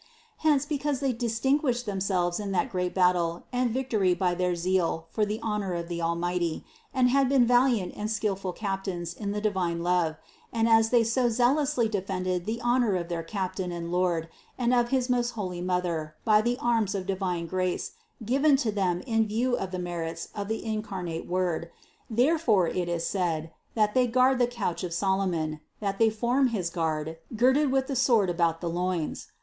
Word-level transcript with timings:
Hence, 0.37 0.65
because 0.65 0.99
they 0.99 1.13
distinguished 1.13 1.85
themselves 1.85 2.39
in 2.39 2.51
that 2.53 2.71
great 2.71 2.95
battle 2.95 3.43
and 3.53 3.69
victory 3.69 4.15
by 4.15 4.33
their 4.33 4.55
zeal 4.55 5.05
for 5.11 5.27
the 5.27 5.39
honor 5.43 5.75
of 5.75 5.89
the 5.89 6.01
Almighty, 6.01 6.65
and 6.91 7.11
had 7.11 7.29
been 7.29 7.45
valiant 7.45 7.93
and 7.95 8.09
skillful 8.09 8.51
captains 8.51 9.13
in 9.13 9.29
the 9.31 9.39
divine 9.41 9.83
love, 9.83 10.17
and 10.51 10.67
as 10.67 10.89
they 10.89 11.03
so 11.03 11.29
zealously 11.29 11.87
defended 11.87 12.47
the 12.47 12.59
honor 12.63 12.95
of 12.95 13.09
their 13.09 13.21
Captain 13.21 13.71
and 13.71 13.91
Lord 13.91 14.27
and 14.57 14.73
of 14.73 14.89
his 14.89 15.07
most 15.07 15.33
holy 15.37 15.61
Mother 15.61 16.15
by 16.25 16.41
the 16.41 16.57
arms 16.59 16.95
of 16.95 17.05
divine 17.05 17.45
grace 17.45 17.91
given 18.25 18.55
to 18.55 18.71
them 18.71 19.01
in 19.01 19.27
view 19.27 19.55
of 19.55 19.69
the 19.69 19.77
merits 19.77 20.29
of 20.33 20.47
the 20.47 20.63
incar 20.63 21.03
nate 21.03 21.27
Word, 21.27 21.69
therefore 22.09 22.67
it 22.67 22.89
is 22.89 23.05
said, 23.05 23.51
that 23.75 23.93
they 23.93 24.07
guard 24.07 24.39
the 24.39 24.47
couch 24.47 24.83
of 24.83 24.95
Solomon, 24.95 25.59
that 25.79 25.99
they 25.99 26.09
form 26.09 26.47
his 26.47 26.71
guard, 26.71 27.17
girded 27.35 27.71
with 27.71 27.85
the 27.85 27.95
sword 27.95 28.31
about 28.31 28.61
the 28.61 28.67
loins. 28.69 29.27